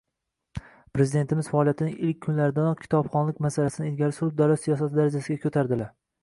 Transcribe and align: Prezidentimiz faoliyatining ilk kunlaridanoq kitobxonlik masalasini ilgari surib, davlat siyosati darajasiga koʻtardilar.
Prezidentimiz 0.97 1.49
faoliyatining 1.53 1.99
ilk 2.07 2.19
kunlaridanoq 2.27 2.81
kitobxonlik 2.87 3.43
masalasini 3.47 3.91
ilgari 3.93 4.17
surib, 4.21 4.33
davlat 4.41 4.65
siyosati 4.65 4.97
darajasiga 5.03 5.45
koʻtardilar. 5.47 5.95